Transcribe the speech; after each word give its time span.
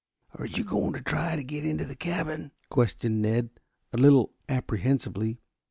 "Are 0.33 0.47
you 0.47 0.63
going 0.63 0.93
to 0.93 1.01
try 1.03 1.35
to 1.35 1.43
get 1.43 1.63
into 1.63 1.85
the 1.85 1.95
cabin?" 1.95 2.53
questioned 2.71 3.21
Ned 3.21 3.51
a 3.93 3.97
little 3.97 4.33
apprehensively. 4.49 5.41